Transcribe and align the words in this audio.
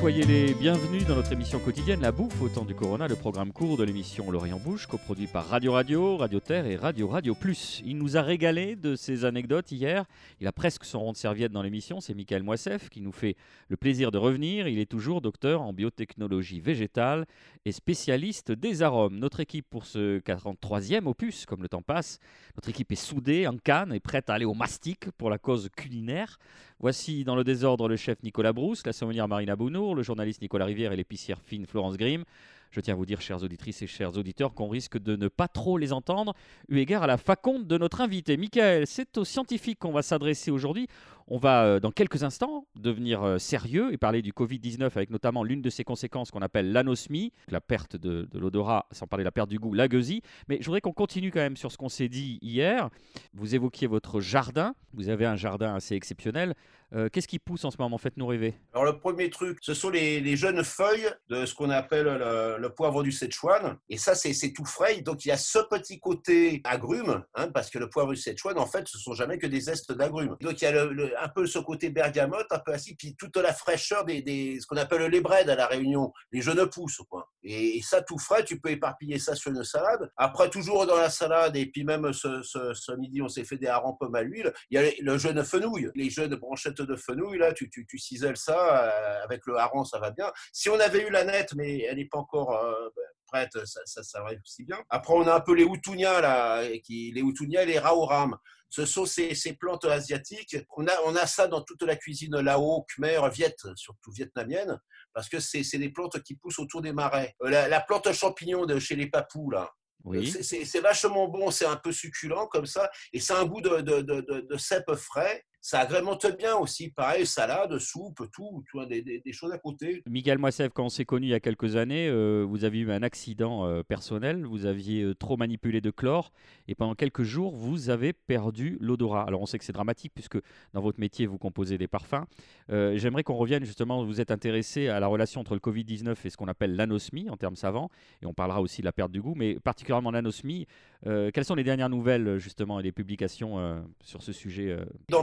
soyez 0.00 0.24
les 0.24 0.54
bienvenus 0.54 1.06
dans 1.06 1.14
notre 1.14 1.30
émission 1.30 1.58
quotidienne 1.58 2.00
La 2.00 2.10
Bouffe 2.10 2.40
au 2.40 2.48
temps 2.48 2.64
du 2.64 2.74
Corona, 2.74 3.06
le 3.06 3.16
programme 3.16 3.52
court 3.52 3.76
de 3.76 3.84
l'émission 3.84 4.30
L'Orient 4.30 4.58
Bouche, 4.58 4.86
coproduit 4.86 5.26
par 5.26 5.46
Radio 5.46 5.72
Radio, 5.72 6.16
Radio 6.16 6.40
Terre 6.40 6.64
et 6.64 6.76
Radio 6.76 7.06
Radio 7.06 7.34
Plus. 7.34 7.82
Il 7.84 7.98
nous 7.98 8.16
a 8.16 8.22
régalé 8.22 8.76
de 8.76 8.96
ses 8.96 9.26
anecdotes 9.26 9.70
hier. 9.72 10.06
Il 10.40 10.46
a 10.46 10.52
presque 10.52 10.86
son 10.86 11.00
rond 11.00 11.12
de 11.12 11.18
serviette 11.18 11.52
dans 11.52 11.60
l'émission. 11.60 12.00
C'est 12.00 12.14
Michael 12.14 12.42
Moissef 12.42 12.88
qui 12.88 13.02
nous 13.02 13.12
fait 13.12 13.36
le 13.68 13.76
plaisir 13.76 14.10
de 14.10 14.16
revenir. 14.16 14.68
Il 14.68 14.78
est 14.78 14.90
toujours 14.90 15.20
docteur 15.20 15.60
en 15.60 15.74
biotechnologie 15.74 16.60
végétale 16.60 17.26
et 17.66 17.72
spécialiste 17.72 18.52
des 18.52 18.80
arômes. 18.80 19.18
Notre 19.18 19.40
équipe 19.40 19.66
pour 19.68 19.84
ce 19.84 20.20
43e 20.20 21.04
opus, 21.04 21.44
comme 21.44 21.60
le 21.60 21.68
temps 21.68 21.82
passe, 21.82 22.20
notre 22.56 22.70
équipe 22.70 22.90
est 22.90 22.96
soudée, 22.96 23.46
en 23.46 23.58
canne 23.58 23.92
et 23.92 24.00
prête 24.00 24.30
à 24.30 24.34
aller 24.34 24.46
au 24.46 24.54
mastic 24.54 25.10
pour 25.18 25.28
la 25.28 25.36
cause 25.36 25.68
culinaire. 25.76 26.38
Voici 26.78 27.24
dans 27.24 27.36
le 27.36 27.44
désordre 27.44 27.88
le 27.88 27.96
chef 27.96 28.22
Nicolas 28.22 28.54
Brousse, 28.54 28.86
la 28.86 28.94
sommelière 28.94 29.28
Marina 29.28 29.54
Le 29.94 30.02
journaliste 30.02 30.42
Nicolas 30.42 30.64
Rivière 30.64 30.92
et 30.92 30.96
l'épicière 30.96 31.40
fine 31.40 31.66
Florence 31.66 31.96
Grimm. 31.96 32.24
Je 32.70 32.80
tiens 32.80 32.94
à 32.94 32.96
vous 32.96 33.06
dire, 33.06 33.20
chères 33.20 33.42
auditrices 33.42 33.82
et 33.82 33.88
chers 33.88 34.16
auditeurs, 34.16 34.54
qu'on 34.54 34.68
risque 34.68 34.96
de 34.96 35.16
ne 35.16 35.26
pas 35.26 35.48
trop 35.48 35.76
les 35.76 35.92
entendre, 35.92 36.34
eu 36.68 36.78
égard 36.78 37.02
à 37.02 37.08
la 37.08 37.16
faconde 37.16 37.66
de 37.66 37.76
notre 37.76 38.00
invité. 38.00 38.36
Michael, 38.36 38.86
c'est 38.86 39.18
aux 39.18 39.24
scientifiques 39.24 39.80
qu'on 39.80 39.90
va 39.90 40.02
s'adresser 40.02 40.52
aujourd'hui. 40.52 40.86
On 41.32 41.38
va, 41.38 41.64
euh, 41.64 41.78
dans 41.78 41.92
quelques 41.92 42.24
instants, 42.24 42.66
devenir 42.74 43.22
euh, 43.22 43.38
sérieux 43.38 43.92
et 43.92 43.96
parler 43.96 44.20
du 44.20 44.32
Covid-19 44.32 44.82
avec 44.96 45.10
notamment 45.10 45.44
l'une 45.44 45.62
de 45.62 45.70
ses 45.70 45.84
conséquences 45.84 46.32
qu'on 46.32 46.42
appelle 46.42 46.72
l'anosmie, 46.72 47.32
la 47.46 47.60
perte 47.60 47.94
de, 47.94 48.28
l'odorat, 48.34 48.86
sans 48.90 49.06
parler 49.06 49.22
de 49.22 49.28
la 49.28 49.30
perte 49.30 49.48
du 49.48 49.60
goût, 49.60 49.72
la 49.72 49.86
gueusie. 49.86 50.22
Mais 50.48 50.58
je 50.60 50.64
voudrais 50.66 50.80
qu'on 50.80 50.92
continue 50.92 51.30
quand 51.30 51.38
même 51.38 51.56
sur 51.56 51.70
ce 51.70 51.76
qu'on 51.76 51.88
s'est 51.88 52.08
dit 52.08 52.40
hier. 52.42 52.90
Vous 53.32 53.54
évoquiez 53.54 53.86
votre 53.86 54.20
jardin. 54.20 54.74
Vous 54.92 55.08
avez 55.08 55.24
un 55.24 55.36
jardin 55.36 55.72
assez 55.72 55.94
exceptionnel. 55.94 56.56
Euh, 56.92 57.08
Qu'est-ce 57.08 57.28
qui 57.28 57.38
pousse 57.38 57.64
en 57.64 57.70
ce 57.70 57.76
moment? 57.78 57.98
Faites-nous 57.98 58.26
rêver. 58.26 58.54
Alors 58.72 58.84
le 58.84 58.98
premier 58.98 59.30
truc, 59.30 59.58
ce 59.62 59.74
sont 59.74 59.90
les, 59.90 60.36
jeunes 60.36 60.64
feuilles 60.64 61.08
de 61.28 61.46
ce 61.46 61.54
qu'on 61.54 61.70
appelle 61.70 62.06
le, 62.06 62.68
poivre 62.68 63.04
du 63.04 63.12
Sichuan. 63.12 63.78
Et 63.88 63.96
ça, 63.98 64.16
c'est 64.16 64.52
tout 64.52 64.64
frais. 64.64 65.00
Donc 65.02 65.24
il 65.24 65.28
y 65.28 65.30
a 65.30 65.36
ce 65.36 65.60
petit 65.70 66.00
côté 66.00 66.60
agrumes, 66.64 67.22
hein, 67.36 67.48
parce 67.54 67.70
que 67.70 67.78
le 67.78 67.88
poivre 67.88 68.12
du 68.12 68.20
Sichuan, 68.20 68.58
en 68.58 68.66
fait, 68.66 68.88
ce 68.88 68.98
sont 68.98 69.14
jamais 69.14 69.38
que 69.38 69.46
des 69.46 69.60
zestes 69.60 69.92
d'agrumes. 69.92 70.36
Donc 70.40 70.60
il 70.60 70.64
y 70.64 70.66
a 70.66 70.84
le, 70.84 71.12
un 71.20 71.28
peu 71.28 71.46
ce 71.46 71.58
côté 71.58 71.90
bergamote, 71.90 72.46
un 72.50 72.58
peu 72.58 72.72
assis, 72.72 72.94
puis 72.94 73.16
toute 73.16 73.36
la 73.36 73.52
fraîcheur 73.52 74.04
des, 74.04 74.58
ce 74.60 74.66
qu'on 74.66 74.76
appelle 74.76 75.02
les 75.10 75.20
bread 75.20 75.48
à 75.48 75.54
la 75.54 75.66
Réunion, 75.66 76.12
les 76.32 76.40
jeunes 76.40 76.68
pousses. 76.68 77.00
Quoi. 77.08 77.28
Et, 77.42 77.78
et, 77.78 77.82
ça, 77.82 78.02
tout 78.02 78.18
frais, 78.18 78.44
tu 78.44 78.60
peux 78.60 78.70
éparpiller 78.70 79.18
ça 79.18 79.34
sur 79.34 79.50
une 79.50 79.64
salade. 79.64 80.10
Après, 80.16 80.50
toujours 80.50 80.86
dans 80.86 80.96
la 80.96 81.10
salade, 81.10 81.56
et 81.56 81.66
puis 81.66 81.84
même 81.84 82.12
ce, 82.12 82.96
midi, 82.96 83.22
on 83.22 83.28
s'est 83.28 83.44
fait 83.44 83.56
des 83.56 83.66
harengs 83.66 83.96
pommes 83.98 84.14
à 84.14 84.22
l'huile. 84.22 84.52
Il 84.70 84.80
y 84.80 84.84
a 84.84 84.90
le 85.00 85.18
jeune 85.18 85.42
fenouil, 85.44 85.90
les 85.94 86.10
jeunes 86.10 86.34
branchettes 86.34 86.82
de 86.82 86.96
fenouil, 86.96 87.38
là, 87.38 87.52
tu, 87.52 87.70
tu, 87.70 87.86
tu 87.86 87.98
ciselles 87.98 88.36
ça, 88.36 88.84
euh, 88.84 89.24
avec 89.24 89.46
le 89.46 89.56
hareng, 89.56 89.84
ça 89.84 89.98
va 89.98 90.10
bien. 90.10 90.30
Si 90.52 90.68
on 90.68 90.78
avait 90.78 91.06
eu 91.06 91.10
la 91.10 91.24
nette, 91.24 91.54
mais 91.54 91.80
elle 91.80 91.96
n'est 91.96 92.06
pas 92.06 92.18
encore 92.18 92.56
euh, 92.56 92.88
prête, 93.30 93.52
ça, 93.64 93.80
ça, 93.84 94.02
ça 94.02 94.22
va 94.22 94.30
aussi 94.44 94.64
bien. 94.64 94.78
Après, 94.88 95.14
on 95.14 95.26
a 95.26 95.34
un 95.34 95.40
peu 95.40 95.54
les 95.54 95.64
Hutunia, 95.64 96.20
là, 96.20 96.66
qui, 96.84 97.12
les 97.12 97.22
et 97.22 97.66
les 97.66 97.78
Raoram. 97.78 98.36
Ce 98.68 98.86
sont 98.86 99.04
ces, 99.04 99.34
ces, 99.34 99.54
plantes 99.54 99.84
asiatiques. 99.84 100.56
On 100.76 100.86
a, 100.86 100.92
on 101.04 101.16
a 101.16 101.26
ça 101.26 101.48
dans 101.48 101.62
toute 101.62 101.82
la 101.82 101.96
cuisine 101.96 102.38
lao, 102.40 102.86
khmer, 102.94 103.20
viet, 103.32 103.56
surtout 103.74 104.12
vietnamienne, 104.12 104.78
parce 105.12 105.28
que 105.28 105.40
c'est 105.40 105.78
des 105.78 105.90
plantes 105.90 106.22
qui 106.22 106.36
poussent 106.36 106.60
autour 106.60 106.80
des 106.80 106.92
marais. 106.92 107.34
Euh, 107.42 107.50
la, 107.50 107.68
la 107.68 107.80
plante 107.80 108.12
champignon 108.12 108.66
de 108.66 108.78
chez 108.78 108.94
les 108.94 109.08
papous, 109.08 109.50
là, 109.50 109.68
Oui. 110.04 110.30
c'est 110.42 110.80
vachement 110.80 111.26
bon, 111.28 111.50
c'est 111.50 111.66
un 111.66 111.76
peu 111.76 111.92
succulent 111.92 112.46
comme 112.48 112.66
ça, 112.66 112.88
et 113.12 113.20
a 113.28 113.38
un 113.40 113.44
goût 113.44 113.60
de, 113.60 113.80
de, 113.80 114.02
de, 114.02 114.20
de, 114.20 114.40
de 114.48 114.56
cèpe 114.56 114.94
frais. 114.94 115.44
Ça 115.62 115.80
agrémente 115.80 116.26
bien 116.38 116.56
aussi, 116.56 116.88
pareil, 116.88 117.26
salade, 117.26 117.78
soupe, 117.78 118.22
tout, 118.32 118.64
tu 118.64 118.70
vois, 118.72 118.86
des, 118.86 119.02
des, 119.02 119.20
des, 119.20 119.32
choses 119.32 119.52
à 119.52 119.58
côté. 119.58 120.02
Michael 120.08 120.38
Moissef, 120.38 120.72
quand 120.72 120.86
on 120.86 120.88
s'est 120.88 121.04
connu 121.04 121.26
il 121.26 121.30
y 121.30 121.34
a 121.34 121.40
quelques 121.40 121.76
années, 121.76 122.08
euh, 122.08 122.46
vous 122.48 122.64
aviez 122.64 122.80
eu 122.80 122.90
un 122.90 123.02
accident 123.02 123.66
euh, 123.66 123.82
personnel, 123.82 124.46
vous 124.46 124.64
aviez 124.64 125.02
euh, 125.02 125.14
trop 125.14 125.36
manipulé 125.36 125.82
de 125.82 125.90
chlore, 125.90 126.32
et 126.66 126.74
pendant 126.74 126.94
quelques 126.94 127.24
jours, 127.24 127.54
vous 127.54 127.90
avez 127.90 128.14
perdu 128.14 128.78
l'odorat. 128.80 129.24
Alors 129.24 129.42
on 129.42 129.46
sait 129.46 129.58
que 129.58 129.64
c'est 129.66 129.74
dramatique, 129.74 130.12
puisque 130.14 130.38
dans 130.72 130.80
votre 130.80 130.98
métier, 130.98 131.26
vous 131.26 131.36
composez 131.36 131.76
des 131.76 131.88
parfums. 131.88 132.24
Euh, 132.70 132.96
j'aimerais 132.96 133.22
qu'on 133.22 133.36
revienne 133.36 133.64
justement, 133.66 134.02
vous 134.02 134.22
êtes 134.22 134.30
intéressé 134.30 134.88
à 134.88 134.98
la 134.98 135.08
relation 135.08 135.42
entre 135.42 135.52
le 135.52 135.60
Covid-19 135.60 136.16
et 136.24 136.30
ce 136.30 136.38
qu'on 136.38 136.48
appelle 136.48 136.74
l'anosmie, 136.74 137.28
en 137.28 137.36
termes 137.36 137.56
savants, 137.56 137.90
et 138.22 138.26
on 138.26 138.32
parlera 138.32 138.62
aussi 138.62 138.80
de 138.80 138.86
la 138.86 138.92
perte 138.92 139.12
du 139.12 139.20
goût, 139.20 139.34
mais 139.36 139.60
particulièrement 139.60 140.10
l'anosmie. 140.10 140.66
Quelles 141.02 141.46
sont 141.46 141.54
les 141.54 141.64
dernières 141.64 141.88
nouvelles, 141.88 142.38
justement, 142.38 142.78
et 142.78 142.82
les 142.82 142.92
publications 142.92 143.82
sur 144.02 144.22
ce 144.22 144.32
sujet 144.32 144.76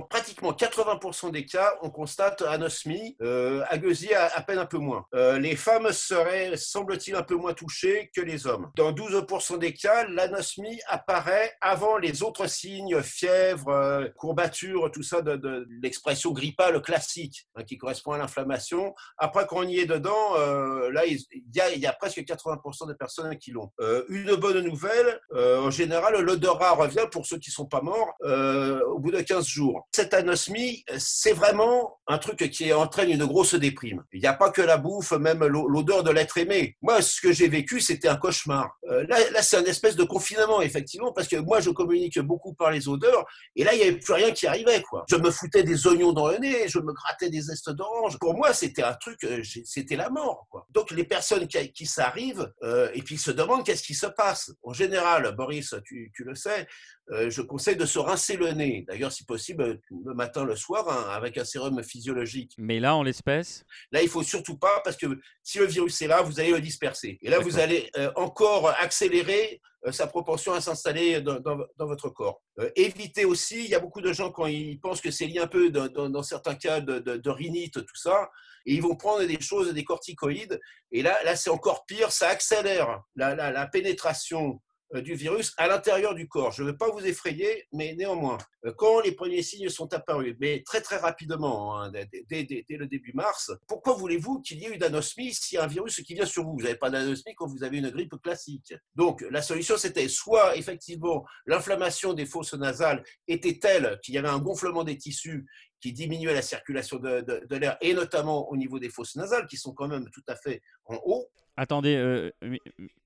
pratiquement 0.10 0.27
80% 0.34 1.32
des 1.32 1.46
cas, 1.46 1.74
on 1.82 1.90
constate 1.90 2.42
anosmie, 2.42 3.16
euh, 3.22 3.64
à, 3.70 4.42
peine 4.42 4.60
un 4.60 4.66
peu 4.66 4.78
moins. 4.78 5.06
Euh, 5.16 5.40
les 5.40 5.56
femmes 5.56 5.92
seraient, 5.92 6.58
semble-t-il, 6.58 7.16
un 7.16 7.24
peu 7.24 7.36
moins 7.36 7.54
touchées 7.54 8.10
que 8.16 8.22
les 8.22 8.48
hommes. 8.48 8.72
Dans 8.76 8.92
12% 8.92 9.60
des 9.60 9.74
cas, 9.74 10.06
l'anosmie 10.08 10.80
apparaît 10.88 11.54
avant 11.62 11.98
les 11.98 12.24
autres 12.24 12.48
signes, 12.48 13.02
fièvre, 13.02 13.70
euh, 13.70 14.08
courbature, 14.18 14.92
tout 14.92 15.04
ça, 15.04 15.22
de, 15.22 15.68
l'expression 15.82 16.32
grippale 16.32 16.82
classique, 16.82 17.48
hein, 17.56 17.64
qui 17.64 17.78
correspond 17.78 18.14
à 18.14 18.18
l'inflammation. 18.18 18.94
Après, 19.18 19.46
quand 19.48 19.58
on 19.58 19.68
y 19.68 19.80
est 19.80 19.86
dedans, 19.86 20.36
euh, 20.38 20.92
là, 20.92 21.06
il 21.06 21.20
y, 21.54 21.86
a, 21.86 21.94
presque 21.94 22.20
80% 22.20 22.88
de 22.88 22.94
personnes 22.94 23.38
qui 23.38 23.52
l'ont. 23.52 23.72
Une 24.10 24.36
bonne 24.36 24.60
nouvelle, 24.62 25.20
en 25.34 25.70
général, 25.70 26.20
l'odorat 26.20 26.72
revient 26.72 27.06
pour 27.12 27.26
ceux 27.26 27.38
qui 27.38 27.52
sont 27.52 27.66
pas 27.66 27.82
morts 27.82 28.14
au 28.22 29.00
bout 29.00 29.12
de 29.12 29.22
15 29.22 29.46
jours. 29.46 29.88
Cette 29.94 30.14
anosmie, 30.18 30.84
c'est 30.98 31.34
vraiment 31.34 32.00
un 32.08 32.18
truc 32.18 32.50
qui 32.50 32.72
entraîne 32.74 33.10
une 33.10 33.26
grosse 33.26 33.56
déprime. 33.56 34.04
Il 34.14 34.22
n'y 34.22 34.28
a 34.28 34.34
pas 34.34 34.50
que 34.52 34.62
la 34.62 34.78
bouffe, 34.78 35.12
même 35.14 35.46
l'odeur 35.46 36.04
de 36.04 36.12
l'être 36.12 36.38
aimé. 36.38 36.76
Moi, 36.82 37.02
ce 37.02 37.22
que 37.22 37.32
j'ai 37.32 37.48
vécu, 37.48 37.80
c'était 37.80 38.08
un 38.08 38.18
cauchemar. 38.18 38.78
Euh, 38.90 39.06
là, 39.08 39.42
c'est 39.42 39.58
un 39.58 39.64
espèce 39.66 39.96
de 39.96 40.04
confinement, 40.04 40.62
effectivement, 40.62 41.12
parce 41.14 41.28
que 41.28 41.38
moi, 41.38 41.60
je 41.60 41.70
communique 41.70 42.20
beaucoup 42.20 42.54
par 42.54 42.72
les 42.72 42.88
odeurs, 42.88 43.26
et 43.56 43.64
là, 43.64 43.74
il 43.74 43.78
n'y 43.78 43.84
avait 43.84 43.98
plus 43.98 44.14
rien 44.14 44.32
qui 44.32 44.48
arrivait. 44.48 44.84
Je 45.10 45.16
me 45.16 45.32
foutais 45.32 45.64
des 45.64 45.88
oignons 45.88 46.14
dans 46.14 46.28
le 46.28 46.38
nez, 46.38 46.68
je 46.68 46.80
me 46.80 46.94
grattais 46.94 47.30
des 47.30 47.42
zestes 47.42 47.70
d'orange. 47.72 48.18
Pour 48.20 48.36
moi, 48.36 48.54
c'était 48.54 48.84
un 48.84 48.94
truc, 48.94 49.24
euh, 49.24 49.42
c'était 49.44 49.96
la 49.96 50.10
mort. 50.10 50.48
Donc, 50.78 50.92
les 50.92 51.06
personnes 51.06 51.48
qui, 51.48 51.72
qui 51.72 51.88
s'arrivent, 51.88 52.54
euh, 52.62 52.92
et 52.94 53.02
puis 53.02 53.18
se 53.18 53.32
demandent 53.32 53.66
qu'est-ce 53.66 53.82
qui 53.82 53.96
se 53.96 54.06
passe. 54.06 54.52
En 54.62 54.74
général, 54.74 55.34
Boris, 55.36 55.74
tu, 55.84 56.12
tu 56.16 56.24
le 56.24 56.36
sais, 56.36 56.68
euh, 57.10 57.32
je 57.32 57.42
conseille 57.42 57.78
de 57.78 57.88
se 57.88 57.98
rincer 57.98 58.38
le 58.38 58.52
nez. 58.52 58.86
D'ailleurs, 58.88 59.12
si 59.12 59.26
possible, 59.26 59.80
le 59.90 60.14
matin, 60.14 60.46
le 60.46 60.56
soir, 60.56 60.88
hein, 60.88 61.10
avec 61.16 61.36
un 61.40 61.46
sérum 61.46 61.82
physiologique. 61.82 62.54
Mais 62.60 62.80
là, 62.80 62.96
en 62.96 63.02
l'espèce 63.02 63.66
Là, 63.92 64.04
il 64.04 64.08
faut 64.08 64.22
surtout 64.22 64.56
pas, 64.56 64.82
parce 64.84 64.98
que 64.98 65.08
si 65.42 65.58
le 65.58 65.66
virus 65.66 66.00
est 66.04 66.08
là, 66.08 66.22
vous 66.22 66.40
allez 66.40 66.52
le 66.52 66.62
disperser. 66.62 67.18
Et 67.24 67.32
là, 67.32 67.40
vous 67.40 67.58
allez 67.58 67.90
euh, 67.98 68.12
encore 68.16 68.70
accélérer 68.80 69.60
sa 69.92 70.08
propension 70.08 70.54
à 70.54 70.62
s'installer 70.62 71.22
dans, 71.22 71.58
votre 71.80 72.10
corps. 72.10 72.42
Euh, 72.60 72.70
évitez 72.76 73.26
aussi, 73.26 73.64
il 73.64 73.70
y 73.70 73.76
a 73.76 73.80
beaucoup 73.80 74.02
de 74.02 74.14
gens, 74.14 74.32
quand 74.32 74.48
ils 74.48 74.80
pensent 74.80 75.02
que 75.02 75.12
c'est 75.12 75.26
lié 75.26 75.40
un 75.40 75.48
peu 75.48 75.70
dans, 75.70 76.24
certains 76.24 76.56
cas 76.56 76.80
de, 76.82 77.30
rhinite, 77.30 77.74
tout 77.74 77.96
ça, 77.96 78.30
et 78.66 78.74
ils 78.74 78.82
vont 78.82 78.96
prendre 78.96 79.24
des 79.24 79.40
choses, 79.40 79.74
des 79.74 79.84
corticoïdes, 79.84 80.60
et 80.92 81.02
là, 81.02 81.18
là 81.24 81.36
c'est 81.36 81.50
encore 81.50 81.86
pire, 81.86 82.12
ça 82.12 82.30
accélère 82.30 83.02
la, 83.16 83.36
la, 83.36 83.68
pénétration 83.68 84.54
euh, 84.54 84.67
du 84.94 85.16
virus 85.16 85.54
à 85.58 85.68
l'intérieur 85.68 86.16
du 86.16 86.28
corps. 86.28 86.52
Je 86.52 86.64
ne 86.64 86.72
veux 86.72 86.78
pas 86.78 86.90
vous 86.90 87.06
effrayer, 87.06 87.68
mais 87.74 87.94
néanmoins, 87.96 88.38
euh, 88.66 88.74
quand 88.78 89.02
les 89.02 89.12
premiers 89.12 89.42
signes 89.42 89.70
sont 89.70 89.94
apparus, 89.94 90.36
mais 90.40 90.64
très 90.66 90.82
très 90.82 90.98
rapidement, 90.98 91.78
hein, 91.78 91.92
dès, 91.92 92.48
le 92.70 92.86
début 92.86 93.12
mars, 93.14 93.52
pourquoi 93.68 93.94
voulez-vous 93.94 94.42
qu'il 94.42 94.60
y 94.60 94.66
ait 94.66 94.76
eu 94.76 94.78
d'anosmie 94.78 95.34
s'il 95.34 95.58
y 95.58 95.60
a 95.60 95.64
un 95.64 95.68
virus 95.68 96.02
qui 96.02 96.14
vient 96.14 96.26
sur 96.26 96.44
vous? 96.44 96.54
Vous 96.54 96.64
n'avez 96.64 96.76
pas 96.76 96.90
d'anosmie 96.90 97.36
quand 97.36 97.48
vous 97.48 97.64
avez 97.64 97.78
une 97.78 97.90
grippe 97.90 98.16
classique. 98.22 98.74
Donc 98.96 99.26
la 99.30 99.42
solution 99.42 99.78
c'était 99.78 100.08
soit 100.08 100.56
effectivement 100.58 101.26
l'inflammation 101.46 102.14
des 102.14 102.26
fosses 102.26 102.54
nasales 102.54 103.04
était 103.28 103.60
telle 103.60 104.00
qu'il 104.04 104.16
y 104.16 104.18
avait 104.18 104.30
un 104.30 104.40
gonflement 104.40 104.84
des 104.84 104.98
tissus 104.98 105.46
qui 105.80 105.94
diminuait 105.94 106.34
la 106.34 106.42
circulation 106.42 106.98
de, 106.98 107.22
de 107.22 107.56
l'air, 107.56 107.78
et 107.82 107.94
notamment 107.94 108.50
au 108.50 108.58
niveau 108.58 108.80
des 108.80 108.90
fosses 108.90 109.16
nasales, 109.16 109.46
qui 109.48 109.58
sont 109.58 109.74
quand 109.74 109.88
même 109.88 110.10
tout 110.12 110.24
à 110.28 110.36
fait 110.36 110.62
en 110.86 111.00
haut. 111.06 111.30
Attendez, 111.58 111.96
euh, 111.96 112.30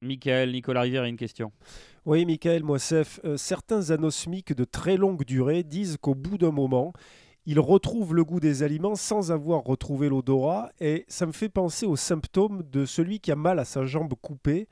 Michael, 0.01 0.51
Nicolas 0.51 0.81
Rivière 0.81 1.03
a 1.03 1.07
une 1.07 1.15
question. 1.15 1.53
Oui, 2.05 2.25
Michael 2.25 2.63
Moissef, 2.63 3.21
euh, 3.23 3.37
certains 3.37 3.91
anosmiques 3.91 4.53
de 4.53 4.65
très 4.65 4.97
longue 4.97 5.23
durée 5.23 5.63
disent 5.63 5.97
qu'au 5.97 6.15
bout 6.15 6.37
d'un 6.37 6.51
moment, 6.51 6.91
ils 7.45 7.61
retrouvent 7.61 8.13
le 8.13 8.25
goût 8.25 8.41
des 8.41 8.61
aliments 8.61 8.95
sans 8.95 9.31
avoir 9.31 9.63
retrouvé 9.63 10.09
l'odorat 10.09 10.69
et 10.81 11.05
ça 11.07 11.25
me 11.25 11.31
fait 11.31 11.47
penser 11.47 11.85
aux 11.85 11.95
symptômes 11.95 12.61
de 12.69 12.85
celui 12.85 13.21
qui 13.21 13.31
a 13.31 13.37
mal 13.37 13.57
à 13.57 13.65
sa 13.65 13.85
jambe 13.85 14.13
coupée. 14.21 14.67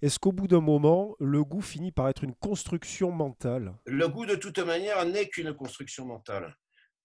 Est-ce 0.00 0.20
qu'au 0.20 0.32
bout 0.32 0.46
d'un 0.46 0.60
moment, 0.60 1.16
le 1.18 1.42
goût 1.42 1.60
finit 1.60 1.92
par 1.92 2.08
être 2.08 2.22
une 2.22 2.34
construction 2.36 3.10
mentale? 3.10 3.74
Le 3.86 4.06
goût, 4.06 4.26
de 4.26 4.36
toute 4.36 4.60
manière, 4.60 5.04
n'est 5.04 5.28
qu'une 5.28 5.52
construction 5.52 6.06
mentale. 6.06 6.56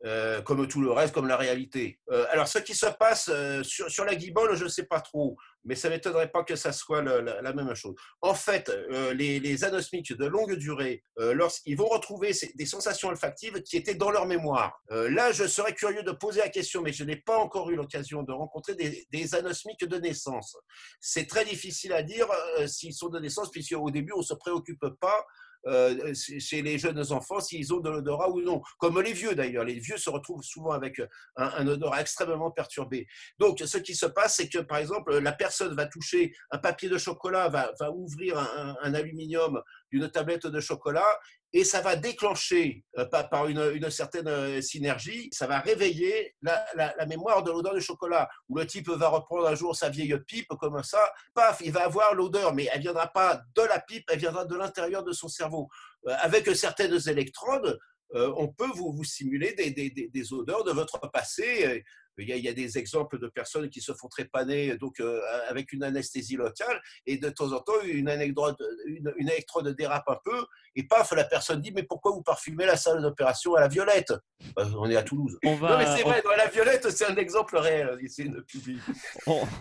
Euh, 0.05 0.41
comme 0.41 0.65
tout 0.65 0.81
le 0.81 0.91
reste, 0.91 1.13
comme 1.13 1.27
la 1.27 1.35
réalité. 1.35 1.99
Euh, 2.09 2.25
alors, 2.31 2.47
ce 2.47 2.59
qui 2.59 2.73
se 2.73 2.85
passe 2.85 3.29
euh, 3.33 3.63
sur, 3.63 3.91
sur, 3.91 4.05
la 4.05 4.15
guibole, 4.15 4.55
je 4.55 4.63
ne 4.63 4.69
sais 4.69 4.85
pas 4.85 5.01
trop, 5.01 5.35
mais 5.65 5.75
ça 5.75 5.89
ne 5.89 5.95
m'étonnerait 5.95 6.31
pas 6.31 6.43
que 6.43 6.55
ça 6.55 6.71
soit 6.71 7.01
la, 7.01 7.53
même 7.53 7.73
chose. 7.75 7.95
En 8.21 8.33
fait, 8.33 8.71
les, 9.13 9.39
les, 9.39 9.63
anosmiques 9.63 10.13
de 10.13 10.25
longue 10.25 10.55
durée, 10.55 11.03
lorsqu'ils 11.17 11.77
vont 11.77 11.87
retrouver 11.87 12.31
des 12.55 12.65
sensations 12.65 13.09
olfactives 13.09 13.61
qui 13.63 13.77
étaient 13.77 13.95
dans 13.95 14.11
leur 14.11 14.25
mémoire, 14.25 14.81
là, 14.89 15.31
je 15.31 15.45
serais 15.47 15.73
curieux 15.73 16.03
de 16.03 16.11
poser 16.11 16.39
la 16.39 16.49
question, 16.49 16.81
mais 16.81 16.93
je 16.93 17.03
n'ai 17.03 17.17
pas 17.17 17.37
encore 17.37 17.69
eu 17.69 17.75
l'occasion 17.75 18.23
de 18.23 18.31
rencontrer 18.31 18.75
des, 18.75 19.07
des, 19.11 19.35
anosmiques 19.35 19.85
de 19.85 19.97
naissance. 19.97 20.57
C'est 20.99 21.27
très 21.27 21.45
difficile 21.45 21.93
à 21.93 22.03
dire 22.03 22.27
s'ils 22.67 22.93
sont 22.93 23.09
de 23.09 23.19
naissance, 23.19 23.51
puisqu'au 23.51 23.91
début, 23.91 24.13
on 24.13 24.19
ne 24.19 24.23
se 24.23 24.33
préoccupe 24.33 24.85
pas 24.99 25.25
euh, 25.67 26.13
chez 26.13 26.61
les 26.61 26.77
jeunes 26.77 27.11
enfants 27.11 27.39
s'ils 27.39 27.73
ont 27.73 27.79
de 27.79 27.89
l'odorat 27.89 28.29
ou 28.29 28.41
non. 28.41 28.61
Comme 28.77 28.99
les 29.01 29.13
vieux 29.13 29.35
d'ailleurs. 29.35 29.63
Les 29.63 29.79
vieux 29.79 29.97
se 29.97 30.09
retrouvent 30.09 30.43
souvent 30.43 30.71
avec 30.71 31.01
un, 31.35 31.67
odorat 31.67 32.01
extrêmement 32.01 32.51
perturbé. 32.51 33.07
Donc, 33.37 33.59
ce 33.65 33.77
qui 33.77 33.95
se 33.95 34.05
passe, 34.05 34.37
c'est 34.37 34.49
que 34.49 34.59
par 34.59 34.77
exemple, 34.77 35.17
la 35.17 35.31
personne 35.31 35.75
va 35.75 35.85
toucher 35.85 36.33
un 36.51 36.57
papier 36.57 36.89
de 36.89 36.97
chocolat, 36.97 37.49
va, 37.49 37.91
ouvrir 37.91 38.37
un 38.37 38.93
aluminium 38.93 39.61
d'une 39.91 40.09
tablette 40.09 40.47
de 40.47 40.59
chocolat 40.59 41.07
et 41.51 41.63
ça 41.63 41.81
va 41.81 41.95
déclencher, 41.95 42.83
euh, 42.97 43.05
par 43.05 43.47
une, 43.47 43.89
certaine 43.89 44.27
euh, 44.27 44.61
synergie, 44.61 45.29
ça 45.31 45.47
va 45.47 45.59
réveiller 45.59 46.35
la, 46.43 47.05
mémoire 47.07 47.43
de 47.43 47.51
l'odeur 47.51 47.73
du 47.73 47.81
chocolat. 47.81 48.29
Où 48.49 48.57
le 48.57 48.67
type 48.67 48.89
va 48.89 49.07
reprendre 49.09 49.47
un 49.47 49.55
jour 49.55 49.75
sa 49.75 49.89
vieille 49.89 50.15
pipe 50.27 50.49
comme 50.59 50.83
ça, 50.83 50.99
paf, 51.33 51.61
il 51.61 51.71
va 51.71 51.85
avoir 51.85 52.13
l'odeur, 52.13 52.53
mais 52.53 52.69
elle 52.71 52.81
viendra 52.81 53.07
pas 53.07 53.41
de 53.55 53.61
la 53.63 53.79
pipe, 53.79 54.05
elle 54.11 54.19
viendra 54.19 54.45
de 54.45 54.55
l'intérieur 54.55 55.03
de 55.03 55.11
son 55.11 55.27
cerveau. 55.27 55.69
Euh, 56.07 56.15
avec 56.21 56.47
certaines 56.55 56.97
électrodes, 57.07 57.79
on 58.11 58.47
peut 58.47 58.69
vous, 58.73 59.03
simuler 59.03 59.53
des, 59.53 60.33
odeurs 60.33 60.63
de 60.63 60.71
votre 60.71 60.99
passé 61.11 61.83
il 62.17 62.27
y, 62.27 62.49
a, 62.49 62.53
des 62.53 62.77
exemples 62.77 63.19
de 63.19 63.27
personnes 63.27 63.69
qui 63.69 63.81
se 63.81 63.93
font 63.93 64.07
trépaner 64.07 64.77
donc, 64.77 64.99
euh, 64.99 65.21
avec 65.47 65.71
une 65.71 65.83
anesthésie 65.83 66.35
locale 66.35 66.81
et 67.05 67.17
de 67.17 67.29
temps 67.29 67.53
en 67.53 67.59
temps, 67.59 67.81
une, 67.83 68.09
anecdote, 68.09 68.61
une, 68.87 69.13
une, 69.17 69.29
électrode 69.29 69.73
dérape 69.75 70.09
un 70.09 70.17
peu 70.23 70.45
et 70.75 70.83
paf, 70.83 71.11
la 71.13 71.23
personne 71.23 71.61
dit 71.61 71.71
Mais 71.71 71.83
pourquoi 71.83 72.11
vous 72.11 72.21
parfumez 72.21 72.65
la 72.65 72.77
salle 72.77 73.01
d'opération 73.01 73.55
à 73.55 73.61
la 73.61 73.67
violette? 73.67 74.13
Euh, 74.57 74.65
On 74.77 74.89
est 74.89 74.95
à 74.95 75.03
Toulouse. 75.03 75.37
On 75.45 75.55
va, 75.55 75.71
non, 75.71 75.77
mais 75.77 75.85
c'est 75.85 76.03
vrai, 76.03 76.21
la 76.37 76.47
violette, 76.47 76.89
c'est 76.89 77.05
un 77.05 77.15
exemple 77.15 77.57
réel 77.57 77.97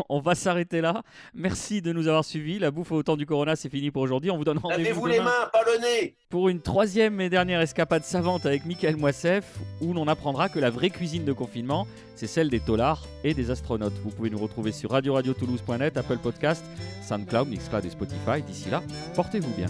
on 0.09 0.21
va 0.21 0.35
s'arrêter 0.35 0.81
là. 0.81 1.03
Merci 1.35 1.83
de 1.83 1.93
nous 1.93 2.09
avoir 2.09 2.25
suivis. 2.25 2.59
La 2.59 2.71
bouffe 2.71 2.93
au 2.93 3.03
temps 3.03 3.17
du 3.17 3.27
Corona, 3.27 3.57
c'est 3.57 3.69
fini 3.69 3.91
pour 3.91 4.03
aujourd'hui. 4.03 4.31
On 4.31 4.37
vous 4.37 4.45
donne 4.45 4.59
rendez-vous. 4.59 4.83
Lavez-vous 4.83 5.07
les 5.07 5.21
mains, 5.21 5.49
pas 5.53 5.63
le 5.65 5.79
nez 5.81 6.17
Pour 6.29 6.49
une 6.49 6.61
troisième 6.61 7.21
et 7.21 7.29
dernière 7.29 7.61
escapade 7.61 8.05
savante 8.05 8.47
avec 8.47 8.65
Michael 8.67 8.97
Moissef, 8.97 9.45
où 9.81 9.93
l'on 9.93 10.09
apprendra 10.09 10.49
que 10.49 10.59
la 10.59 10.71
vraie 10.71 10.91
cuisine 10.91 11.25
de 11.25 11.33
confinement, 11.33 11.87
c'est 12.15 12.27
celle 12.27 12.48
des 12.51 12.61
tolards 12.61 13.05
et 13.25 13.35
des 13.35 13.51
astronautes. 13.51 13.95
Vous 14.03 14.11
pouvez 14.11 14.31
nous 14.31 14.39
retrouver 14.39 14.73
sur 14.73 14.91
radio-radio-toulouse.net, 14.91 15.97
Apple 15.97 16.19
Podcast, 16.19 16.65
SoundCloud, 17.03 17.49
Mixcloud 17.49 17.85
et 17.85 17.91
Spotify. 17.91 18.43
D'ici 18.47 18.71
là, 18.71 18.83
portez-vous 19.15 19.55
bien. 19.57 19.69